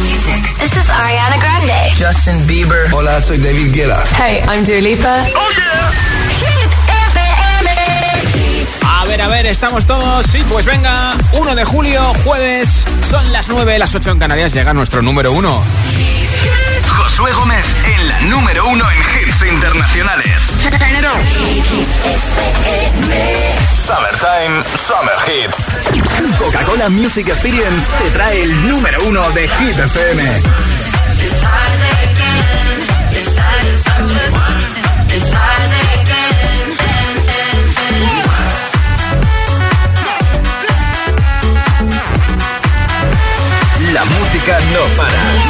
[0.00, 0.42] music.
[0.58, 1.92] This is Ariana Grande.
[1.96, 2.90] Justin Bieber.
[2.92, 4.02] Hola, soy David Guetta.
[4.16, 5.24] Hey, I'm Dua Lipa.
[5.34, 6.10] Oh yeah.
[8.82, 10.26] A ver, a ver, ¿estamos todos?
[10.26, 14.72] Sí, pues venga, 1 de julio, jueves, son las 9, las 8 en Canarias, llega
[14.72, 15.64] nuestro número 1.
[17.20, 20.52] Josué Gómez en la número 1 en hits internacionales.
[23.74, 26.38] Summertime, Summer Hits.
[26.38, 30.22] Coca-Cola Music Experience te trae el número 1 de Hit FM.
[43.92, 45.49] La música no para.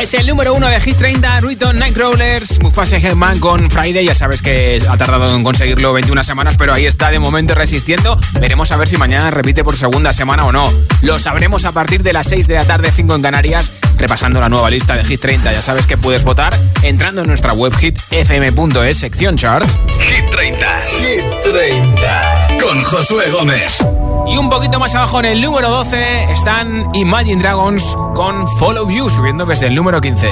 [0.00, 4.04] Es el número 1 de Hit 30, Ruiton Nightcrawlers, Mufasa y Hellman con Friday.
[4.04, 8.18] Ya sabes que ha tardado en conseguirlo 21 semanas, pero ahí está de momento resistiendo.
[8.40, 10.68] Veremos a ver si mañana repite por segunda semana o no.
[11.02, 14.48] Lo sabremos a partir de las 6 de la tarde, 5 en Canarias, repasando la
[14.48, 15.52] nueva lista de Hit 30.
[15.52, 19.68] Ya sabes que puedes votar entrando en nuestra web hitfm.es, sección chart.
[20.00, 20.80] Hit 30.
[20.98, 22.48] Hit 30.
[22.60, 23.78] Con Josué Gómez.
[24.26, 29.08] Y un poquito más abajo en el número 12 están Imagine Dragons con Follow You,
[29.08, 30.28] subiendo desde el número 15.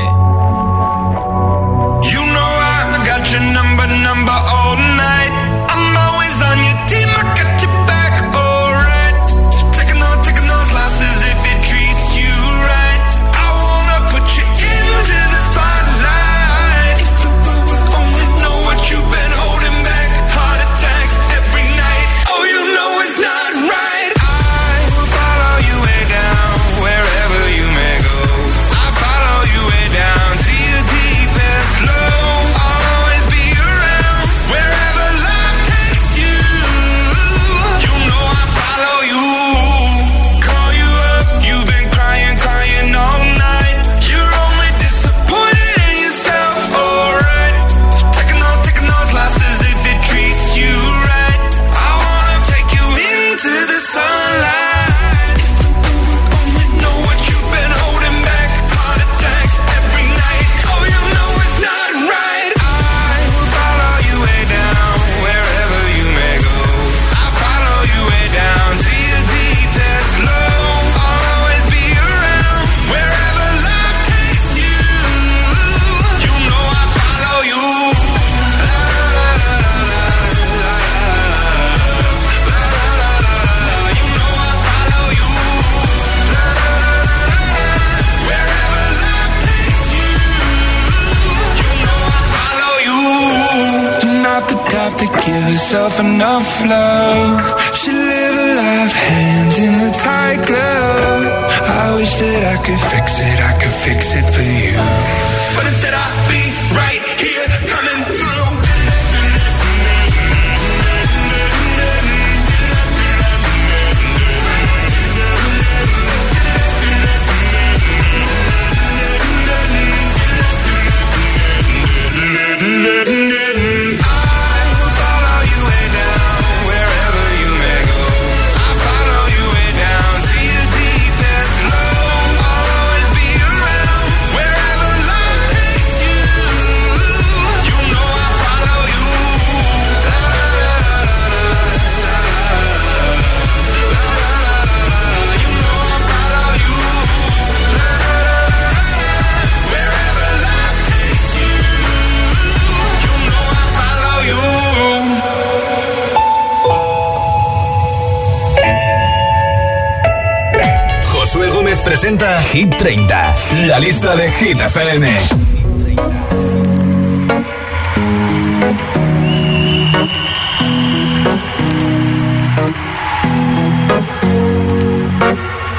[162.56, 165.04] Hit 30, la lista de Hit FM.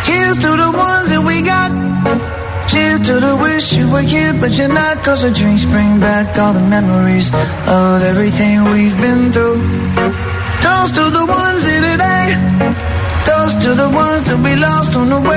[0.06, 1.71] Cheers to the ones that we got.
[2.69, 5.03] Cheers to the wish you were here, but you're not.
[5.03, 7.33] Cause the drinks bring back all the memories
[7.65, 9.57] of everything we've been through.
[10.62, 12.38] Toast to the ones here today.
[13.25, 15.36] Toast to the ones that we lost on the way.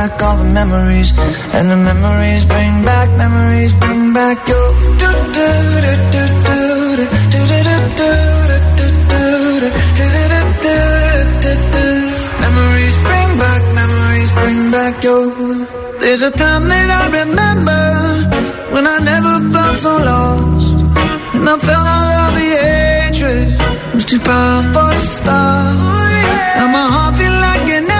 [0.00, 1.10] back all the memories.
[1.56, 4.68] And the memories bring back, memories bring back your.
[12.44, 15.24] Memories bring back, memories bring back your.
[16.02, 17.82] There's a time that I remember
[18.72, 20.68] when I never felt so lost.
[21.34, 23.48] And I felt all of the hatred
[23.94, 26.20] was too powerful to stop.
[26.56, 27.99] Now my heart feel like an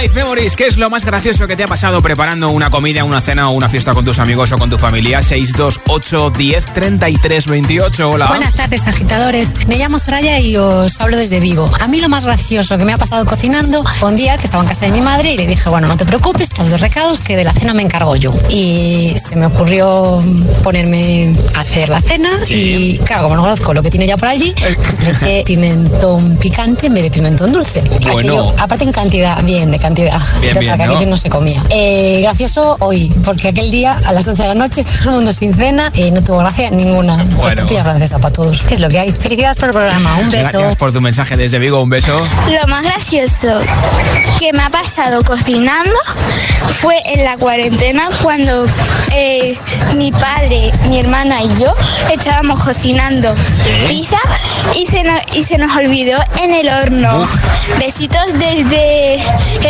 [0.00, 3.20] 5 Memories, ¿qué es lo más gracioso que te ha pasado preparando una comida, una
[3.20, 5.20] cena o una fiesta con tus amigos o con tu familia?
[5.20, 8.10] 628 10 33 28.
[8.10, 8.26] Hola.
[8.28, 9.66] Buenas tardes, agitadores.
[9.66, 11.68] Me llamo Soraya y os hablo desde Vigo.
[11.80, 14.62] A mí lo más gracioso que me ha pasado cocinando fue un día que estaba
[14.62, 17.20] en casa de mi madre y le dije, bueno, no te preocupes, todos los recados,
[17.20, 18.32] que de la cena me encargo yo.
[18.50, 20.22] Y se me ocurrió
[20.62, 24.28] ponerme a hacer la cena y, claro, como no conozco lo que tiene ya por
[24.28, 27.82] allí, pues le eché pimentón picante en vez de pimentón dulce.
[28.02, 28.18] Bueno.
[28.18, 30.20] Aquello, aparte en cantidad cantidad, bien, de cantidad.
[30.40, 31.10] Bien, de bien, otra, que ¿no?
[31.10, 31.62] no se comía.
[31.70, 35.32] Eh, gracioso hoy, porque aquel día a las 11 de la noche todo el mundo
[35.32, 37.16] sin cena y no tuvo gracia ninguna.
[37.16, 37.56] Pues Bueno.
[37.60, 38.62] tortilla francesa para todos.
[38.62, 39.12] ¿Qué es lo que hay?
[39.12, 40.14] Felicidades por el programa.
[40.20, 40.50] Un beso.
[40.52, 42.12] Gracias por tu mensaje desde Vigo, un beso.
[42.60, 43.60] Lo más gracioso
[44.38, 45.96] que me ha pasado cocinando
[46.80, 48.66] fue en la cuarentena cuando
[49.14, 49.56] eh,
[49.96, 51.74] mi padre, mi hermana y yo
[52.12, 53.34] estábamos cocinando
[53.88, 54.18] pizza
[54.76, 57.26] y se, nos, y se nos olvidó en el horno.
[57.78, 59.18] Besitos desde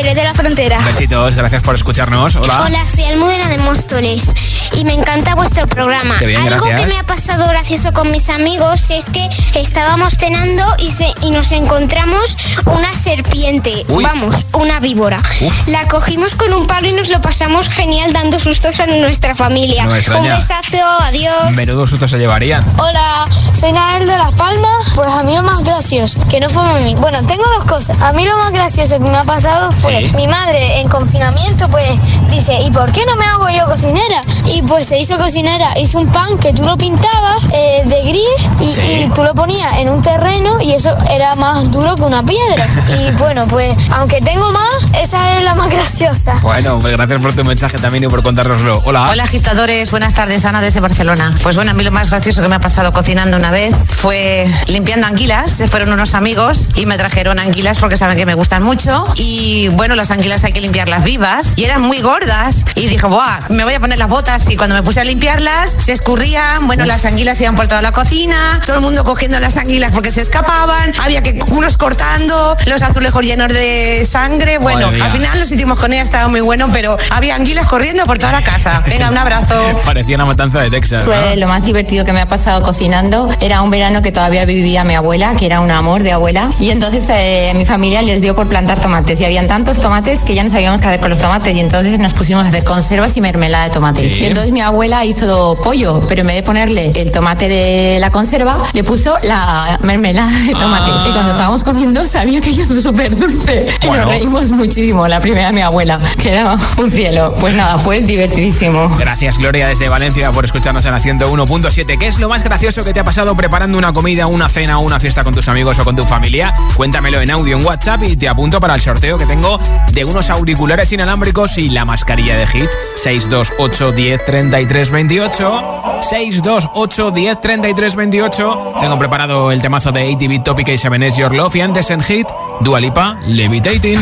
[0.08, 0.78] Jerez de la Frontera.
[0.86, 2.34] Besitos, gracias por escucharnos.
[2.36, 2.62] Hola.
[2.64, 4.32] Hola, soy Almudena de Móstoles
[4.72, 6.16] y me encanta vuestro programa.
[6.18, 6.80] Qué bien, Algo gracias.
[6.80, 11.30] que me ha pasado gracioso con mis amigos es que estábamos cenando y, se, y
[11.30, 14.02] nos encontramos una serpiente, Uy.
[14.02, 15.18] vamos, una víbora.
[15.42, 15.68] Uf.
[15.68, 19.84] La cogimos con un palo y nos lo pasamos genial dando sustos a nuestra familia.
[19.84, 20.32] No me extraña.
[20.34, 21.50] un besazo, adiós.
[21.54, 22.64] Menudo susto se llevarían.
[22.78, 23.26] Hola,
[23.58, 24.86] soy Nael de Las Palmas.
[24.94, 26.94] Pues a mí lo más gracioso, que no fue a mí.
[26.94, 28.00] Bueno, tengo dos cosas.
[28.00, 31.88] A mí lo más gracioso que me ha pasado fue Mi madre en confinamiento, pues
[32.30, 34.22] dice, ¿y por qué no me hago yo cocinera?
[34.46, 38.48] Y pues se hizo cocinera, hizo un pan que tú lo pintabas eh, de gris
[38.60, 38.80] y, Sí.
[39.06, 42.64] y tú lo ponías en un terreno y eso era más duro que una piedra.
[43.00, 46.34] y bueno, pues aunque tengo más, esa es la más graciosa.
[46.42, 48.80] Bueno, pues gracias por tu mensaje también y por contárnoslo.
[48.84, 49.06] Hola.
[49.10, 51.34] Hola agitadores, buenas tardes, Ana desde Barcelona.
[51.42, 54.46] Pues bueno, a mí lo más gracioso que me ha pasado cocinando una vez fue
[54.66, 55.50] limpiando anguilas.
[55.52, 59.06] Se fueron unos amigos y me trajeron anguilas porque saben que me gustan mucho.
[59.16, 62.64] Y bueno, las anguilas hay que limpiarlas vivas y eran muy gordas.
[62.74, 63.40] Y dije, ¡buah!
[63.50, 64.48] Me voy a poner las botas.
[64.50, 66.66] Y cuando me puse a limpiarlas, se escurrían.
[66.66, 70.10] Bueno, las anguilas iban por toda la cocina, todo el mundo cogiendo las anguilas porque
[70.10, 70.92] se escapaban.
[71.02, 74.58] Había que unos cortando, los azulejos llenos de sangre.
[74.58, 78.18] Bueno, al final los hicimos con ella, estaba muy bueno, pero había anguilas corriendo por
[78.18, 78.82] toda la casa.
[78.86, 79.54] Venga, un abrazo.
[79.84, 81.06] Parecía una matanza de Texas.
[81.06, 81.12] ¿no?
[81.12, 83.28] Fue lo más divertido que me ha pasado cocinando.
[83.40, 86.50] Era un verano que todavía vivía mi abuela, que era un amor de abuela.
[86.60, 89.20] Y entonces eh, mi familia les dio por plantar tomates.
[89.20, 91.56] Y habían tantos tomates que ya no sabíamos qué hacer con los tomates.
[91.56, 94.00] Y entonces nos pusimos a hacer conservas y mermelada de tomate.
[94.00, 94.22] Sí.
[94.22, 98.10] Y entonces mi abuela hizo pollo, pero en vez de ponerle el tomate de la
[98.10, 100.90] conserva, le puso la mermelada de tomate.
[100.92, 101.04] Ah.
[101.08, 103.66] Y cuando estábamos comiendo sabía que es súper dulce.
[103.82, 105.06] Y nos reímos muchísimo.
[105.08, 107.34] La primera mi abuela, que era un cielo.
[107.40, 108.88] Pues nada, fue divertidísimo.
[108.98, 111.98] Gracias Gloria desde Valencia por escucharnos en la 101.7.
[111.98, 114.82] ¿Qué es lo más gracioso que te ha pasado preparando una comida, una cena o
[114.82, 116.52] una fiesta con tus amigos o con tu familia?
[116.76, 119.58] Cuéntamelo en audio en WhatsApp y te apunto para el sorteo que tengo
[119.92, 122.70] de unos auriculares inalámbricos y la mascarilla de Hit.
[122.96, 125.62] 628 10 33 28
[126.00, 131.56] 628 10 33 28 Tengo preparado el temazo de ATV Topic y 7 Your Love.
[131.56, 132.28] Y antes en Hit
[132.60, 134.00] Dua Lipa Levitating.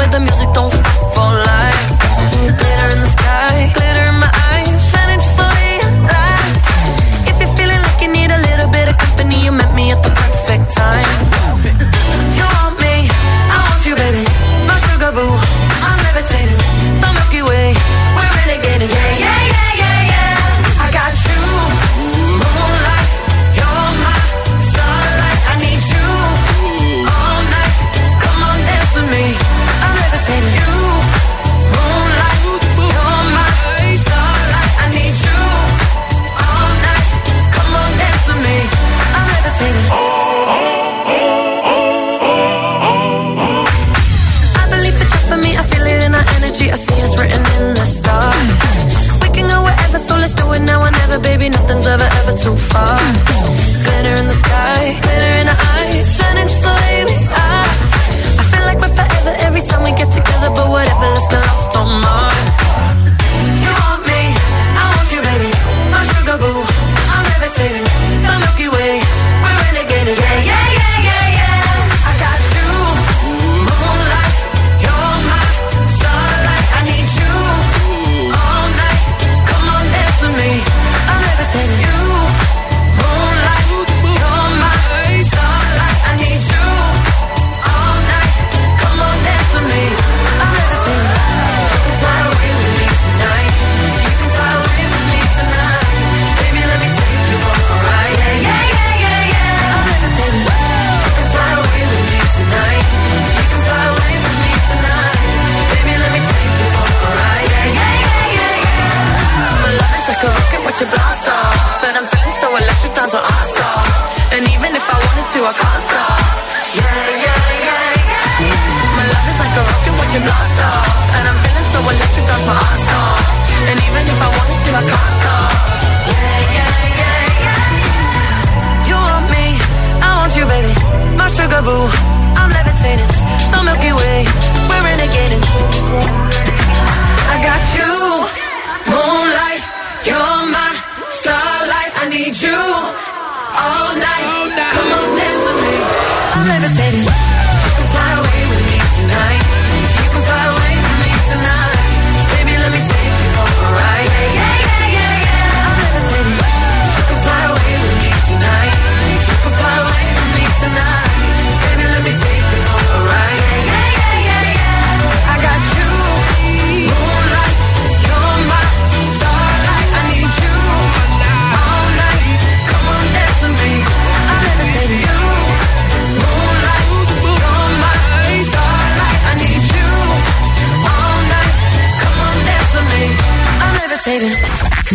[0.00, 0.79] I the music don't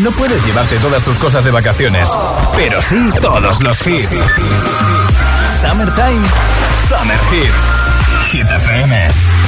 [0.05, 2.07] No puedes llevarte todas tus cosas de vacaciones,
[2.55, 4.21] pero sí todos los hits.
[5.59, 6.21] Summertime,
[6.87, 9.44] Summer Hits, Hit FM.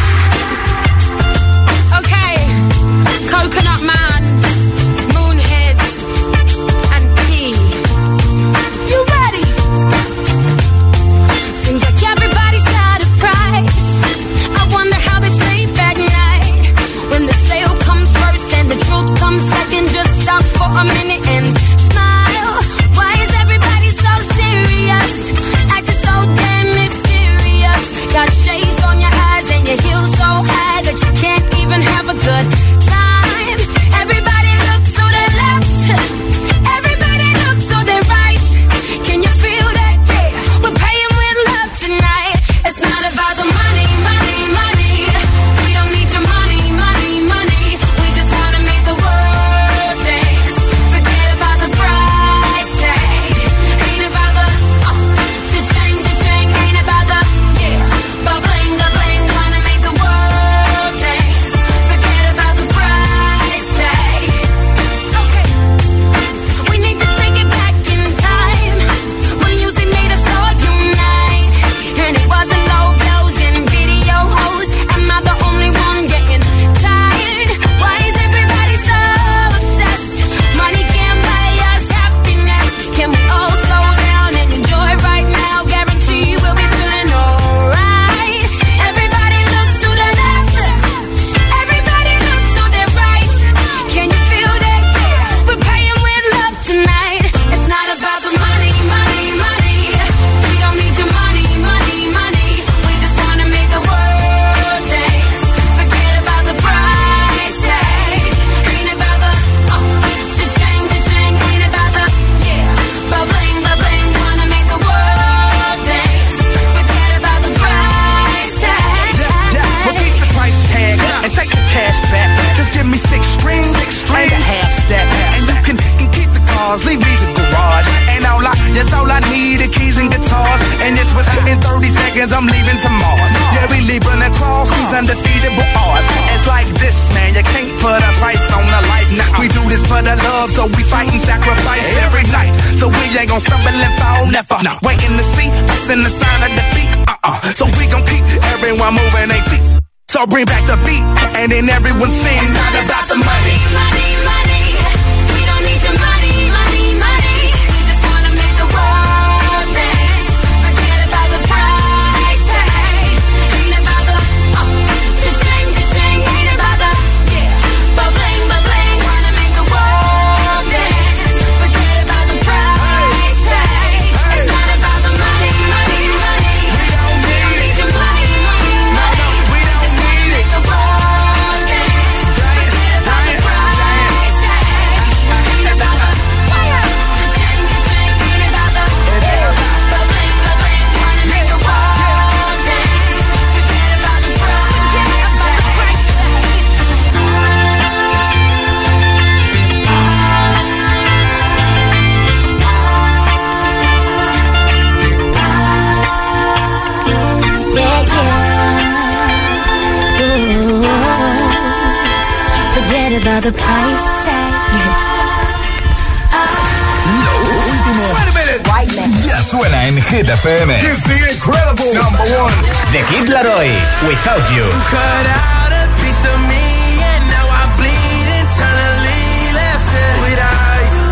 [220.38, 220.70] FM.
[220.70, 222.54] It's the incredible number one.
[222.94, 223.70] The Kid Laroi,
[224.06, 224.66] Without You.
[224.70, 226.66] Cut out a piece of me
[227.02, 229.26] and now I bleed internally
[229.58, 229.90] left
[230.22, 231.10] without you.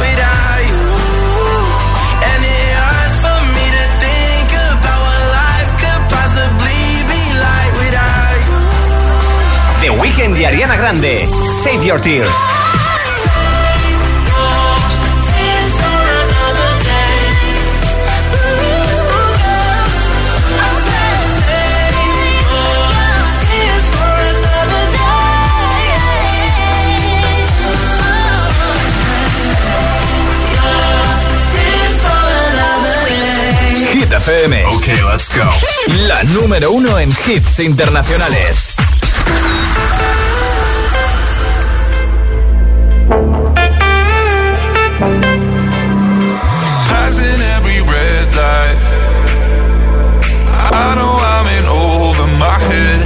[0.00, 0.84] Without you.
[2.32, 6.80] And it hurts for me to think about what life could possibly
[7.12, 8.60] be like without you.
[9.84, 11.28] The Weekend de Ariana Grande,
[11.60, 12.36] Save Your Tears.
[34.22, 34.66] FM.
[34.66, 35.48] Ok, let's go.
[36.06, 38.74] La número uno en hits internacionales.
[46.90, 48.78] Passing every red light.
[50.72, 53.00] I know I'm in over my head.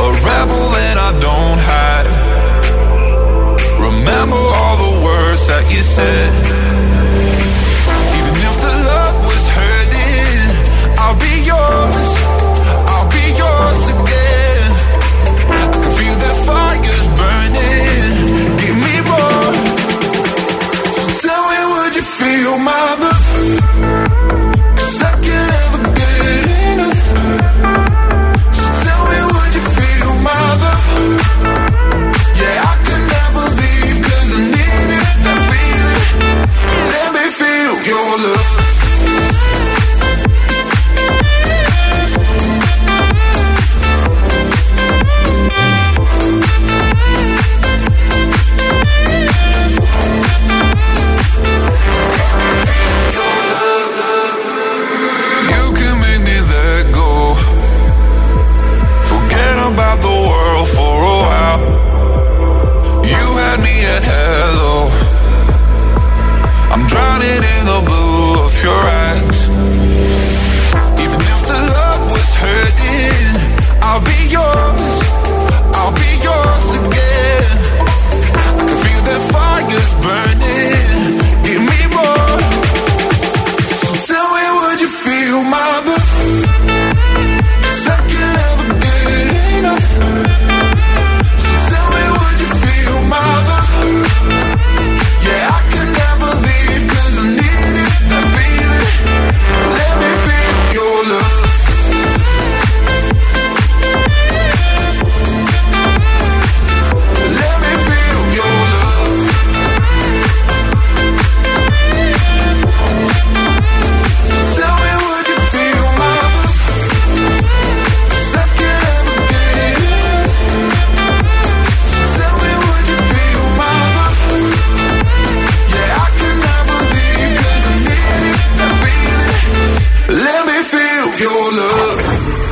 [0.00, 2.10] A rebel and I don't hide.
[3.78, 6.43] Remember all the words that you said.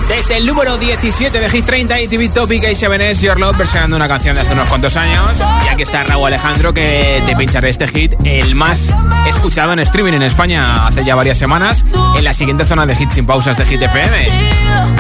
[0.09, 3.96] Desde el número 17 de Hit 30 y TV Topic y 7S Your Love versionando
[3.96, 5.38] una canción de hace unos cuantos años.
[5.64, 8.94] Y aquí está Raúl Alejandro que te pincharé este hit, el más
[9.27, 11.85] escuchado en streaming en España hace ya varias semanas,
[12.16, 14.29] en la siguiente zona de hits sin pausas de Hit FM.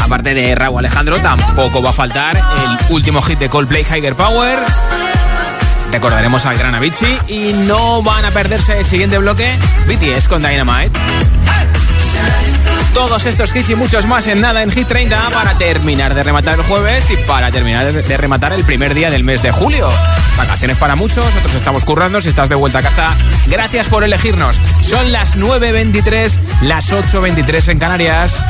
[0.02, 4.58] Aparte de Raúl Alejandro, tampoco va a faltar el último hit de Coldplay, Higher Power.
[5.92, 10.98] Recordaremos al gran Avicii y no van a perderse el siguiente bloque, BTS con Dynamite.
[12.94, 16.58] Todos estos hits y muchos más en nada en Hit 30 para terminar de rematar
[16.58, 19.90] el jueves y para terminar de rematar el primer día del mes de julio.
[20.36, 22.20] Vacaciones para muchos, otros estamos currando.
[22.20, 24.60] Si estás de vuelta a casa, gracias por elegirnos.
[24.82, 28.44] Son las 9.23, las 8.23 en Canarias.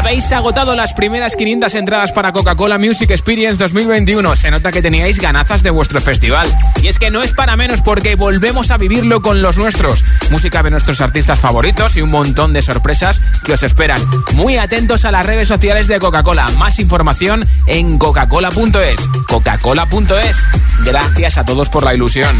[0.00, 4.34] Habéis agotado las primeras 500 entradas para Coca-Cola Music Experience 2021.
[4.34, 6.50] Se nota que teníais ganazas de vuestro festival.
[6.82, 10.02] Y es que no es para menos porque volvemos a vivirlo con los nuestros.
[10.30, 14.02] Música de nuestros artistas favoritos y un montón de sorpresas que os esperan.
[14.32, 16.48] Muy atentos a las redes sociales de Coca-Cola.
[16.56, 19.06] Más información en coca-cola.es.
[19.28, 20.36] Coca-Cola.es.
[20.82, 22.34] Gracias a todos por la ilusión.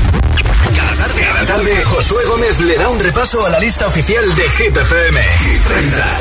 [0.74, 4.48] Cada tarde, cada tarde, Josué Gómez le da un repaso a la lista oficial de
[4.48, 5.20] Hit FM.
[5.20, 6.20] Hit 30.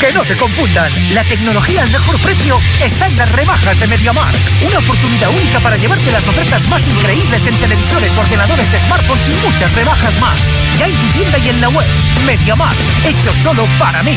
[0.00, 0.90] Que no te confundan.
[1.14, 4.34] La tecnología al mejor precio está en las rebajas de MediaMark.
[4.66, 9.74] Una oportunidad única para llevarte las ofertas más increíbles en televisores, ordenadores, smartphones y muchas
[9.74, 10.38] rebajas más.
[10.78, 11.86] Ya en tu tienda y en la web.
[12.24, 14.16] MediaMark, hecho solo para mí.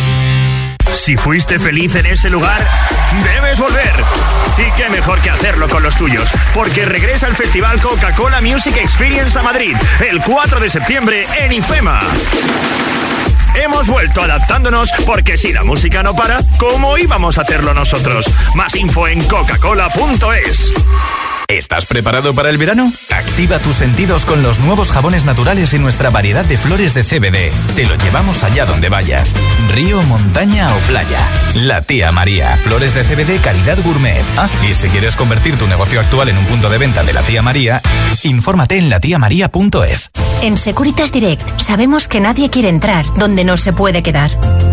[0.94, 2.66] Si fuiste feliz en ese lugar,
[3.22, 3.94] debes volver.
[4.58, 9.38] Y qué mejor que hacerlo con los tuyos, porque regresa el Festival Coca-Cola Music Experience
[9.38, 9.76] a Madrid
[10.10, 12.04] el 4 de septiembre en IFEMA.
[13.56, 18.30] Hemos vuelto adaptándonos porque si la música no para, ¿cómo íbamos a hacerlo nosotros?
[18.56, 20.74] Más info en coca-cola.es.
[21.48, 22.92] ¿Estás preparado para el verano?
[23.12, 27.52] Activa tus sentidos con los nuevos jabones naturales y nuestra variedad de flores de CBD.
[27.76, 29.34] Te lo llevamos allá donde vayas.
[29.74, 31.30] Río, montaña o playa.
[31.56, 32.58] La tía María.
[32.58, 34.24] Flores de CBD calidad gourmet.
[34.38, 37.22] Ah, y si quieres convertir tu negocio actual en un punto de venta de la
[37.22, 37.82] tía María,
[38.24, 40.10] infórmate en latiamaría.es.
[40.42, 44.73] En Securitas Direct sabemos que nadie quiere entrar donde no se puede quedar.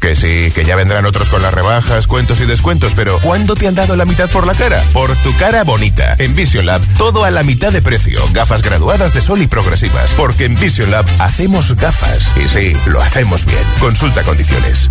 [0.00, 3.68] Que sí, que ya vendrán otros con las rebajas, cuentos y descuentos, pero ¿cuándo te
[3.68, 4.82] han dado la mitad por la cara?
[4.94, 6.16] Por tu cara bonita.
[6.18, 8.20] En Vision Lab, todo a la mitad de precio.
[8.32, 10.12] Gafas graduadas de sol y progresivas.
[10.14, 12.34] Porque en Vision Lab hacemos gafas.
[12.42, 13.62] Y sí, lo hacemos bien.
[13.78, 14.90] Consulta condiciones.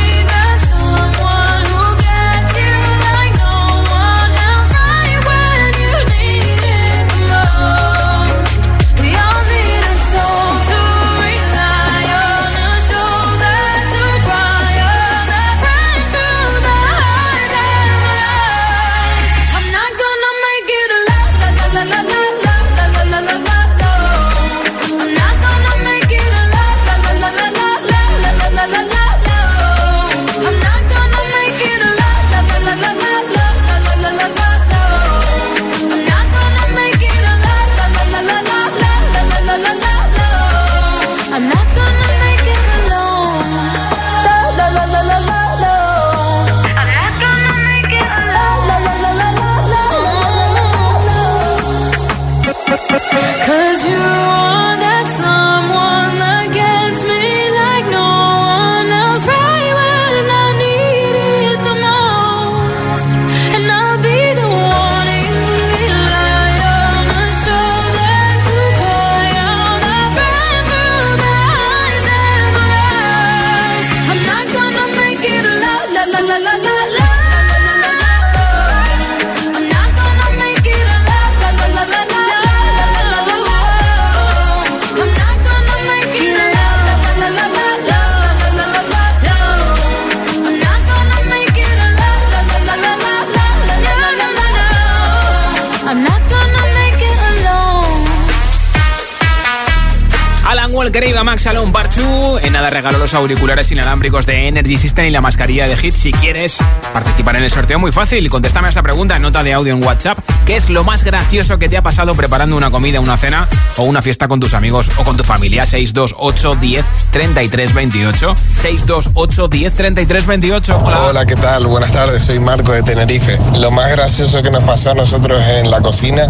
[102.81, 105.93] Regaló los auriculares inalámbricos de Energy System y la mascarilla de Hit.
[105.93, 106.57] Si quieres
[106.91, 108.27] participar en el sorteo, muy fácil.
[108.27, 110.17] Contéstame a esta pregunta en nota de audio en WhatsApp.
[110.47, 113.83] ¿Qué es lo más gracioso que te ha pasado preparando una comida, una cena o
[113.83, 115.63] una fiesta con tus amigos o con tu familia?
[115.63, 118.35] 628 10 33 28.
[118.55, 120.81] 628 10 33 28.
[120.83, 120.99] Hola.
[121.01, 121.67] Hola, ¿qué tal?
[121.67, 123.37] Buenas tardes, soy Marco de Tenerife.
[123.59, 126.29] Lo más gracioso que nos pasó a nosotros en la cocina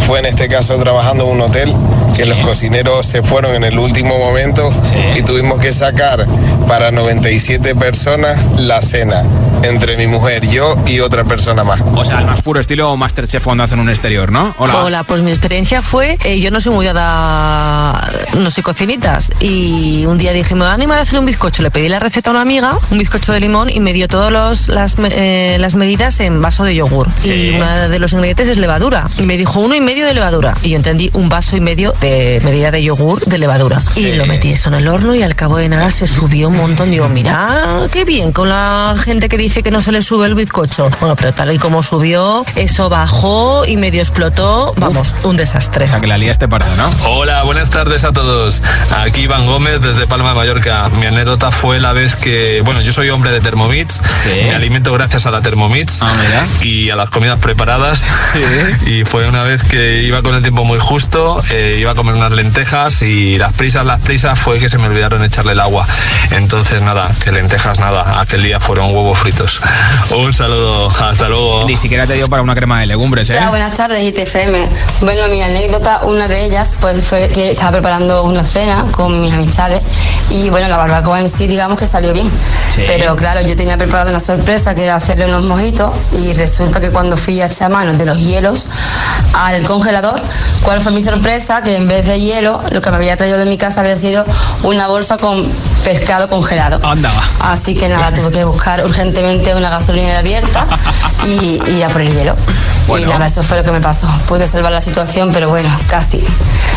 [0.00, 1.72] fue en este caso trabajando en un hotel,
[2.16, 4.70] que los cocineros se fueron en el último momento
[5.16, 6.26] y tuvimos que sacar
[6.70, 9.24] para 97 personas la cena,
[9.64, 11.80] entre mi mujer, yo y otra persona más.
[11.96, 14.54] O sea, el más puro estilo Masterchef cuando hacen un exterior, ¿no?
[14.56, 14.84] Hola.
[14.84, 20.06] Hola, pues mi experiencia fue, eh, yo no soy muy dada, no soy cocinitas, y
[20.06, 21.60] un día dije, me voy a animar a hacer un bizcocho.
[21.64, 24.68] Le pedí la receta a una amiga, un bizcocho de limón, y me dio todas
[24.68, 27.08] las, eh, las medidas en vaso de yogur.
[27.24, 29.08] Y uno de los ingredientes es levadura.
[29.18, 30.54] Y me dijo uno y medio de levadura.
[30.62, 33.82] Y yo entendí un vaso y medio de medida de yogur de levadura.
[33.90, 34.06] Sí.
[34.06, 36.59] Y lo metí eso en el horno y al cabo de nada se subió un
[36.60, 36.90] montón.
[36.90, 40.34] Digo, mira, qué bien con la gente que dice que no se le sube el
[40.34, 40.90] bizcocho.
[41.00, 44.74] Bueno, pero tal y como subió, eso bajó y medio explotó.
[44.76, 45.86] Vamos, un desastre.
[45.86, 46.90] O sea, que la liaste parda, ¿no?
[47.08, 48.62] Hola, buenas tardes a todos.
[48.96, 50.88] Aquí Iván Gómez desde Palma de Mallorca.
[50.90, 54.00] Mi anécdota fue la vez que, bueno, yo soy hombre de Thermomix.
[54.26, 56.00] Me alimento gracias a la Thermomix
[56.62, 58.04] y a las comidas preparadas.
[58.86, 62.14] Y fue una vez que iba con el tiempo muy justo, eh, iba a comer
[62.14, 65.86] unas lentejas y las prisas, las prisas fue que se me olvidaron echarle el agua.
[66.30, 66.49] Entonces
[66.82, 68.20] nada, que lentejas nada.
[68.20, 69.60] Aquel día fueron huevos fritos.
[70.16, 71.64] Un saludo, hasta luego.
[71.64, 73.36] Ni siquiera te dio para una crema de legumbres, ¿eh?
[73.36, 74.58] Hola, buenas tardes, ITFM.
[75.02, 79.32] Bueno, mi anécdota, una de ellas, pues fue que estaba preparando una cena con mis
[79.32, 79.80] amistades
[80.30, 82.28] y bueno, la barbacoa en sí, digamos que salió bien.
[82.88, 86.90] Pero claro, yo tenía preparada una sorpresa que era hacerle unos mojitos y resulta que
[86.90, 88.66] cuando fui a echar mano de los hielos
[89.34, 90.20] al congelador,
[90.62, 91.62] ¿cuál fue mi sorpresa?
[91.62, 94.24] Que en vez de hielo, lo que me había traído de mi casa había sido
[94.62, 95.46] una bolsa con
[95.84, 96.80] pescado congelado.
[96.86, 97.10] Anda.
[97.40, 100.66] Así que nada, tuve que buscar urgentemente una gasolinera abierta
[101.26, 102.36] y, y ir a por el hielo.
[102.98, 104.08] Y nada, eso fue lo que me pasó.
[104.26, 106.24] Pude salvar la situación, pero bueno, casi.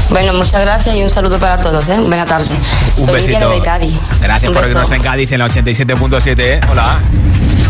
[0.10, 1.98] Bueno, muchas gracias y un saludo para todos, ¿eh?
[1.98, 2.50] Buena tarde.
[2.98, 3.40] Un Soy besito.
[3.40, 4.00] Lidia de Cádiz.
[4.22, 6.62] Gracias Un por oírnos en Cádiz en la 87.7, ¿eh?
[6.70, 7.00] Hola.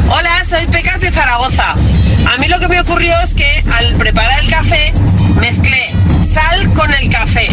[0.09, 1.75] Hola, soy Pecas de Zaragoza.
[2.31, 4.91] A mí lo que me ocurrió es que al preparar el café
[5.39, 7.47] mezclé sal con el café.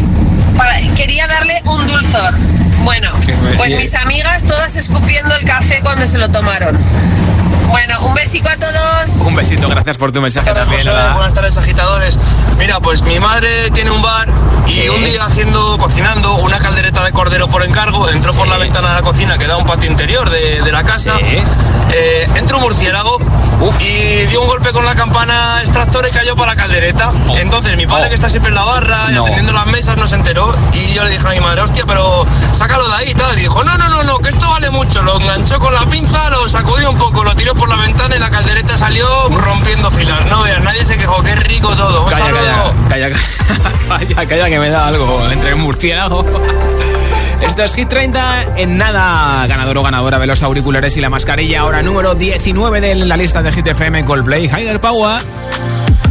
[0.56, 2.34] Para- quería darle un dulzor.
[2.84, 3.10] Bueno,
[3.60, 6.78] pues mis amigas todas escupiendo el café cuando se lo tomaron.
[7.68, 9.16] Bueno, un besico a todos.
[9.20, 10.78] Un besito, gracias por tu mensaje también.
[10.80, 11.12] José, hola.
[11.12, 12.18] buenas tardes agitadores.
[12.58, 14.28] Mira, pues mi madre tiene un bar
[14.66, 18.88] y un día haciendo, cocinando una caldereta de cordero por encargo, entró por la ventana
[18.88, 21.14] de la cocina que da un patio interior de, de la casa,
[21.92, 23.18] eh, entró un murciélago
[23.80, 27.12] y dio un golpe con la campana extractora y cayó para la caldereta.
[27.36, 29.22] Entonces mi padre que está siempre en la barra y Oh.
[29.22, 32.24] Atendiendo las mesas no se enteró y yo le dije a mi madre, hostia, pero
[32.52, 33.38] sácalo de ahí y tal.
[33.38, 35.02] Y dijo, no, no, no, no, que esto vale mucho.
[35.02, 38.18] Lo enganchó con la pinza, lo sacudió un poco, lo tiró por la ventana y
[38.18, 40.24] la caldereta salió rompiendo filas.
[40.26, 42.04] Magnífico todo.
[42.04, 42.74] Un Calla, saludo.
[42.88, 43.18] calla, calla,
[44.14, 46.24] calla, calla, que me da algo entre murciélago.
[47.42, 51.60] Esto es Hit 30 en nada, ganador o ganadora de los auriculares y la mascarilla.
[51.60, 55.22] Ahora número 19 de la lista de Hit FM Coldplay, Higher Power.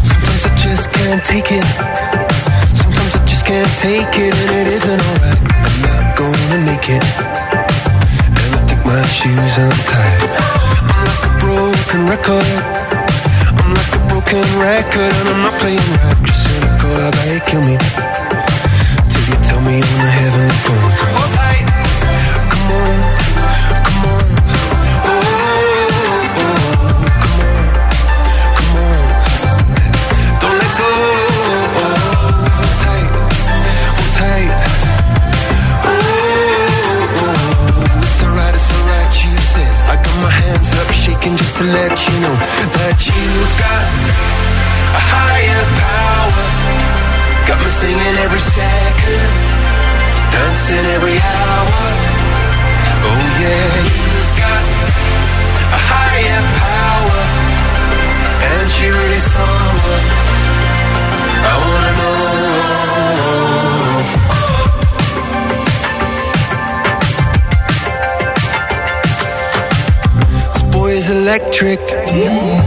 [0.02, 1.66] Sometimes I just can't take it.
[2.74, 5.49] Sometimes I just can't take it, and it isn't alright.
[6.50, 7.06] I'm gonna make it.
[8.42, 10.34] And I think my shoes untied.
[10.82, 12.50] I'm like a broken record.
[13.54, 16.18] I'm like a broken record, and I'm not playing right.
[16.26, 17.78] Just cynical, I bet kill me.
[19.14, 20.90] Till you tell me on the heavenly phone.
[21.14, 21.70] Hold tight.
[22.50, 22.98] Come on,
[41.30, 42.36] shaking just to let you know
[42.74, 43.86] that you've got
[44.96, 46.46] a higher power.
[47.48, 49.32] Got me singing every second,
[50.32, 51.82] dancing every hour.
[53.06, 54.64] Oh yeah, you've got
[55.74, 57.22] a higher power,
[58.50, 59.59] and she really someone
[71.62, 71.80] is electric.
[72.06, 72.59] This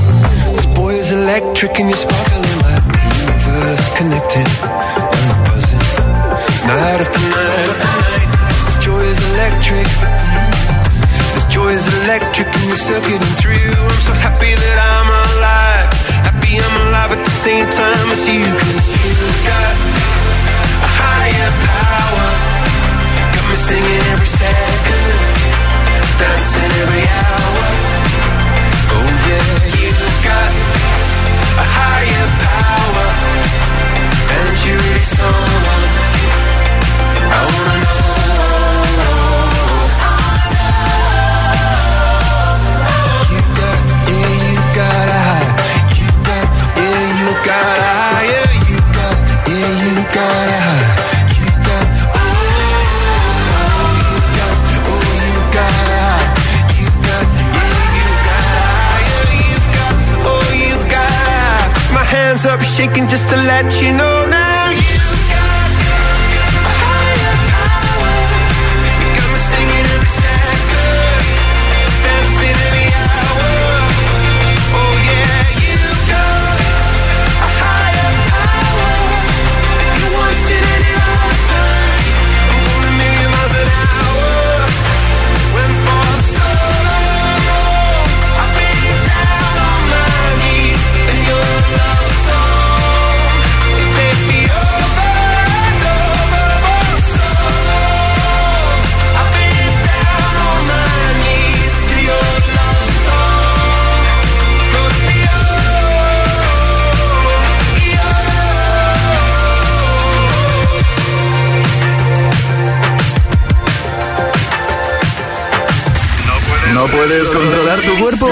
[117.03, 118.29] ¿No puedes controlar tu cuerpo?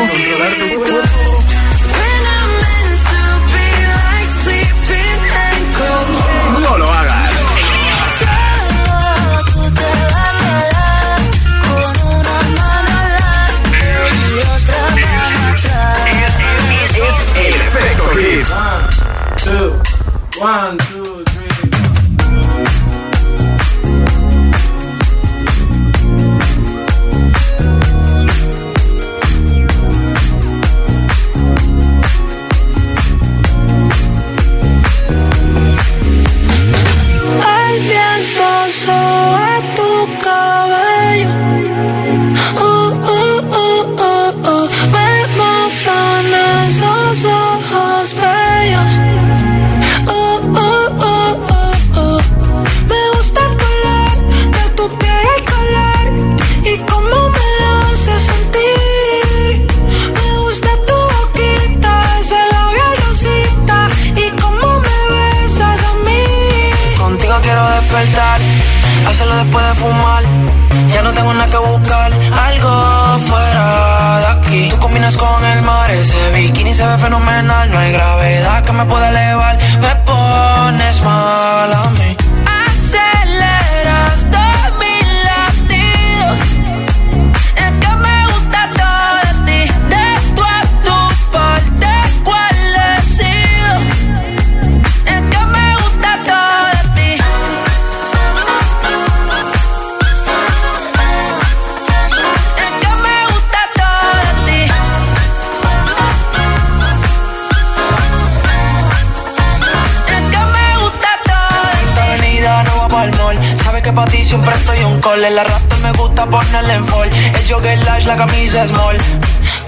[115.01, 115.21] Call.
[115.21, 117.11] La rata me gusta ponerle en fall.
[117.11, 118.97] El jogger lash, la camisa small.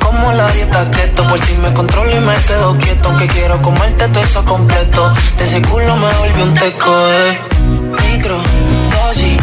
[0.01, 3.09] Como la dieta keto, por ti me controlo y me quedo quieto.
[3.09, 5.13] Aunque quiero comerte todo eso completo.
[5.39, 7.39] De ese culo me volvió un teco, eh.
[8.11, 8.39] Micro,
[8.91, 9.37] dosis,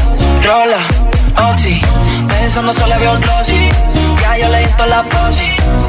[0.45, 1.81] rola, oxi.
[2.27, 3.69] Pensando solo había un glossy.
[4.21, 5.88] Ya yo le di la posi.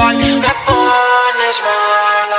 [0.00, 2.30] Elevar, me pones mal.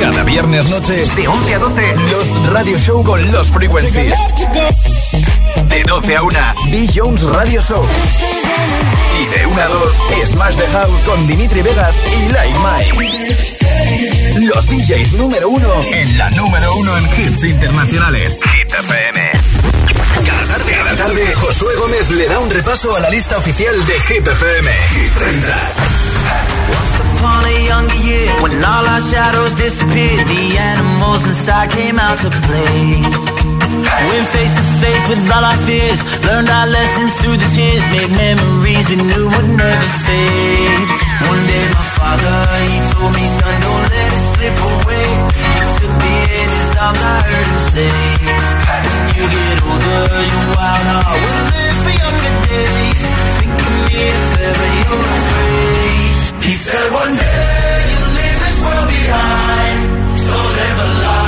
[0.00, 4.14] Cada viernes noche, de 11 a 12, los Radio Show con los Frequencies.
[5.68, 6.38] De 12 a 1,
[6.70, 6.88] B.
[6.94, 7.84] Jones Radio Show.
[9.20, 9.92] Y de 1 a 2,
[10.26, 13.18] Smash the House con Dimitri Vegas y Like Mike.
[14.46, 18.40] Los DJs número 1 en la número 1 en hits internacionales.
[18.42, 19.37] Hit FM.
[20.58, 24.26] Tarde, cada tarde, Josué Gómez le da un repaso a la lista oficial de Hit
[24.26, 24.70] FM.
[25.14, 25.48] 30.
[27.18, 32.30] upon a younger year when all our shadows disappeared the animals inside came out to
[32.46, 32.98] play
[34.08, 38.10] went face to face with all our fears learned our lessons through the tears made
[38.18, 40.86] memories we knew would never fade
[41.30, 42.36] one day my father
[42.70, 47.02] he told me son don't let it slip away he took me in his arms
[47.02, 50.02] I heard him say you get older
[50.32, 53.04] your wild heart will live for younger days
[53.38, 56.12] think of me if ever you're afraid
[56.46, 59.78] he said one day you'll leave this world behind
[60.26, 61.27] So live a life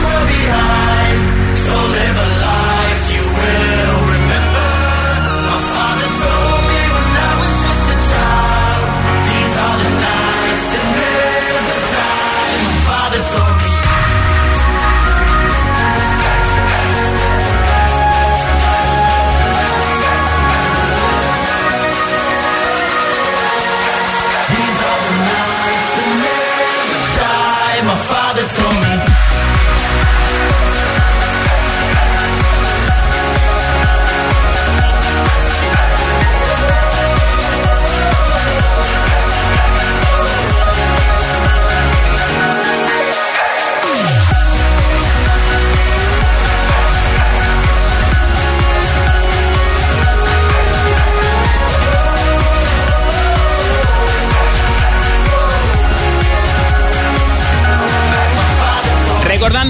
[0.00, 2.37] behind, so live a life.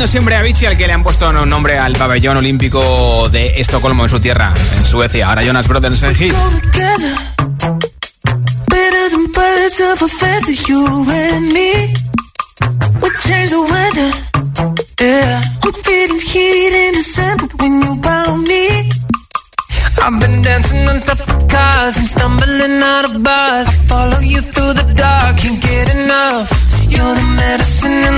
[0.09, 4.05] Siempre a Vichy, al que le han puesto un nombre al pabellón olímpico de Estocolmo,
[4.05, 5.29] en su tierra, en Suecia.
[5.29, 6.35] Ahora Jonas Brothers en hit.
[20.01, 23.69] I've been dancing on top of cars and stumbling out of bars.
[23.69, 26.51] I follow you through the dark, can't get enough.
[26.89, 28.18] You're the medicine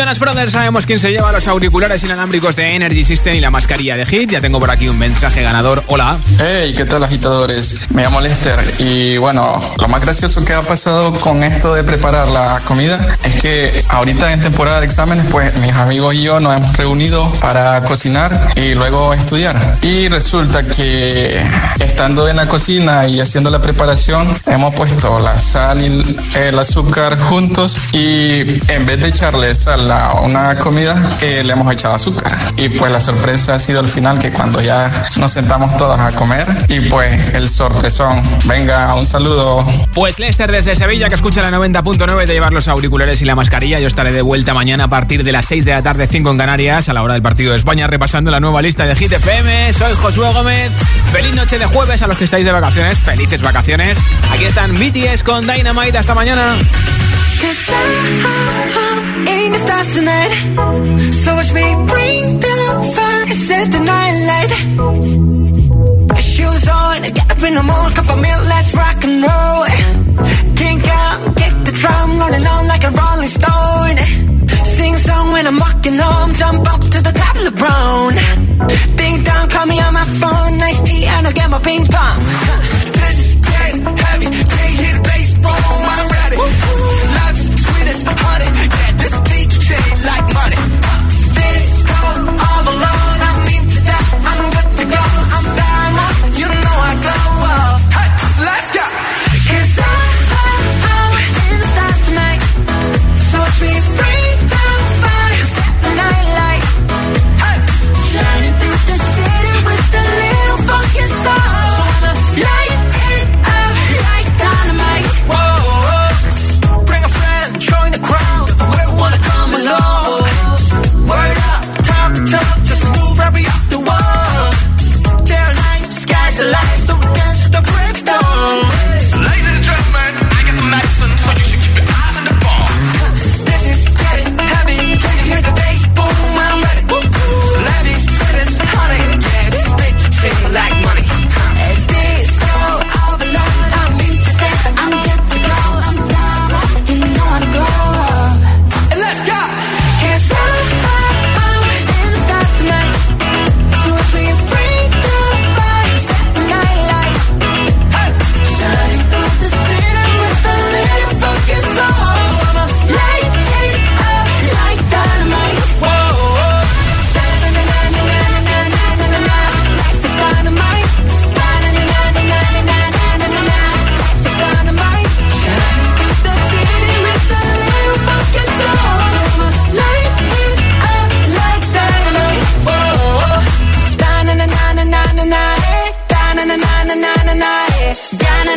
[0.00, 3.98] Jonas Brothers sabemos quién se lleva los auriculares inalámbricos de Energy System y la mascarilla
[3.98, 4.30] de Hit.
[4.30, 5.84] Ya tengo por aquí un mensaje ganador.
[5.88, 6.16] Hola.
[6.38, 7.90] Hey, ¿qué tal agitadores?
[7.90, 12.28] Me llamo Lester y bueno, lo más gracioso que ha pasado con esto de preparar
[12.28, 16.56] la comida es que ahorita en temporada de exámenes pues mis amigos y yo nos
[16.56, 19.76] hemos reunido para cocinar y luego estudiar.
[19.82, 21.46] Y resulta que
[21.78, 27.20] estando en la cocina y haciendo la preparación hemos puesto la sal y el azúcar
[27.20, 28.40] juntos y
[28.72, 29.89] en vez de echarle sal
[30.22, 32.36] una comida eh, le hemos echado azúcar.
[32.56, 36.12] Y pues la sorpresa ha sido al final que cuando ya nos sentamos todos a
[36.12, 38.22] comer y pues el sorpresón.
[38.44, 39.66] Venga, un saludo.
[39.92, 43.80] Pues Lester desde Sevilla, que escucha la 90.9 de llevar los auriculares y la mascarilla.
[43.80, 46.38] Yo estaré de vuelta mañana a partir de las 6 de la tarde, 5 en
[46.38, 49.72] Canarias, a la hora del partido de España, repasando la nueva lista de Hit FM.
[49.72, 50.70] Soy Josué Gómez.
[51.10, 52.98] Feliz noche de jueves a los que estáis de vacaciones.
[52.98, 53.98] Felices vacaciones.
[54.30, 55.98] Aquí están BTS con Dynamite.
[55.98, 56.56] Hasta mañana.
[57.40, 57.82] Cause I,
[58.76, 60.32] I ain't the stars tonight.
[61.22, 62.56] So watch me bring the
[62.94, 64.52] fire, set the night light.
[66.20, 69.64] Shoes on, get up in the morning, cup of milk, let's rock and roll.
[70.60, 73.32] Kink out, kick the drum, rolling on like a rolling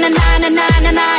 [0.10, 1.13] na na na na na.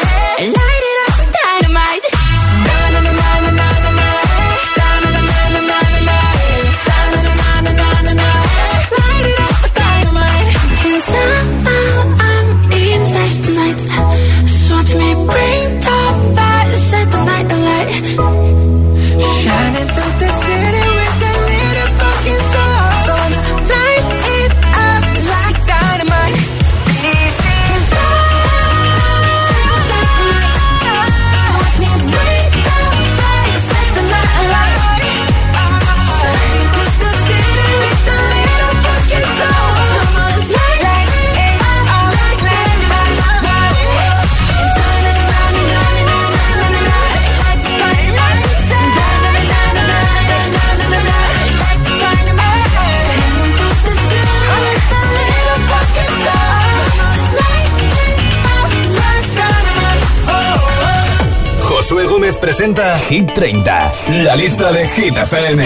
[62.57, 63.93] Presenta Hit 30,
[64.23, 65.61] la lista de Hit FM.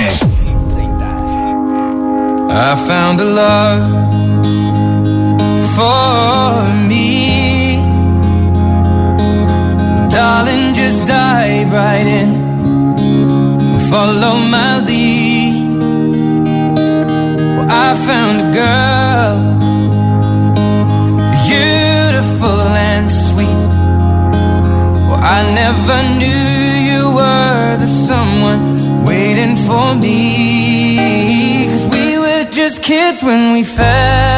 [2.50, 3.82] I found a love
[5.76, 7.76] for me.
[10.08, 12.30] Darling, just dive right in.
[13.90, 15.74] Follow my lead.
[17.54, 19.36] Well, I found a girl,
[21.44, 22.60] beautiful
[22.90, 23.60] and sweet.
[25.06, 26.57] Well, I never knew
[27.18, 28.60] were the someone
[29.04, 31.66] waiting for me.
[31.70, 34.37] Cause we were just kids when we fell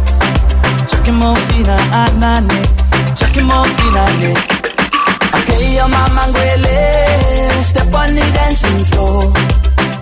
[1.01, 2.61] Chucking more fina, anane.
[2.93, 4.31] Ah, Chucking more fina, ne.
[5.33, 7.63] Okay, your mama ngwele.
[7.63, 9.33] Step on the dancing floor.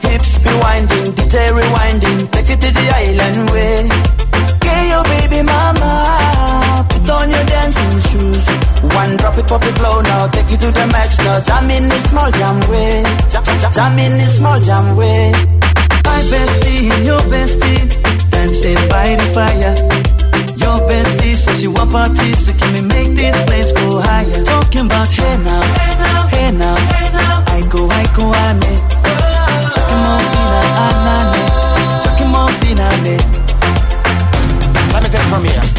[0.03, 2.19] Hips be winding, detail rewinding.
[2.31, 3.87] Take it to the island way.
[4.59, 6.83] Okay, your baby mama.
[6.89, 8.45] Put on your dancing shoes.
[8.99, 10.27] One drop it, pop it low now.
[10.27, 11.39] Take it to the max now.
[11.39, 13.03] Jam in the small jam way.
[13.31, 15.31] Jam, jam, jam in the small jam way.
[16.03, 17.87] My bestie your bestie
[18.31, 20.18] dancing by the fire
[20.69, 24.43] your bestie says she want parties, so can we make these flames go higher?
[24.43, 27.55] Talking about hey now, hey now, hey now, hey now.
[27.55, 28.73] I go, I go, I ne.
[29.73, 31.41] Chucking more fina, I ah, na ne.
[32.03, 33.15] Chucking more fina, ne.
[34.93, 35.78] Let me take it from here.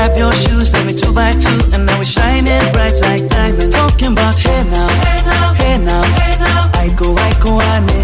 [0.00, 3.76] Grab your shoes, let me two by two, and now we're shining bright like diamonds.
[3.76, 6.72] Talking about hey now, hey now, hey now, hey now.
[6.72, 8.00] I go, I go, I me.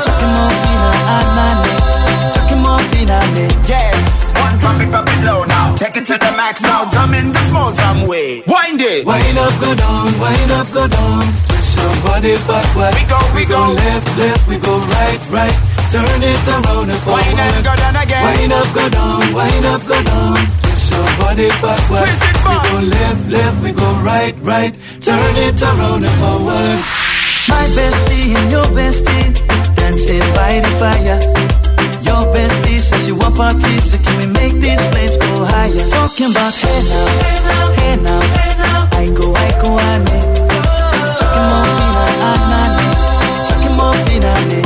[0.00, 0.88] Chucking more fina,
[1.20, 1.76] anane.
[2.32, 3.52] Chucking more fina, me.
[3.68, 5.76] Yes, one drop it, drop it low now.
[5.76, 8.40] Take it to the max now, jump in the small jam way.
[8.48, 9.04] Wind it.
[9.04, 11.20] Wind up, go down, wind up, go down.
[11.52, 12.96] Twist your body backward.
[12.96, 13.60] We go, we go.
[13.76, 15.56] left, left, we go right, right.
[15.92, 17.28] Turn it around and forward.
[17.28, 18.24] Wind up, go down again.
[18.24, 20.63] Wind up, go down, wind up, go down.
[20.94, 22.06] Twist your body backward.
[22.06, 24.74] Twist it We go left, left, we go right, right.
[25.00, 26.78] Turn it around and forward.
[27.48, 29.34] My bestie and your bestie
[29.76, 31.18] dancing by the fire.
[32.06, 35.88] Your bestie says you want parties, so can we make these flames go higher?
[35.90, 38.88] Talking about hey now, hey now, hey now, hey now.
[38.92, 40.18] I go, I go, I me.
[41.18, 42.74] Chucking more fina, anane.
[42.94, 44.60] Ah, Chucking more fina, ne.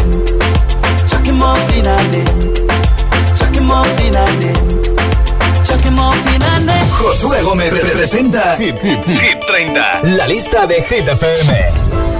[1.08, 2.22] Chucking more fina, ne.
[3.38, 4.44] Chucking more fina, ne.
[4.44, 4.67] Chucking more fina, ne.
[6.90, 9.38] Josué Gómez representa Hit, Hit, Hit.
[9.46, 12.17] 30, la lista de Hit FM.